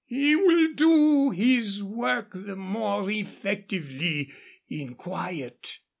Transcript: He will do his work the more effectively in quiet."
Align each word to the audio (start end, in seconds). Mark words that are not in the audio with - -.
He 0.07 0.35
will 0.35 0.73
do 0.73 1.29
his 1.29 1.83
work 1.83 2.31
the 2.33 2.55
more 2.55 3.07
effectively 3.11 4.31
in 4.67 4.95
quiet." 4.95 5.77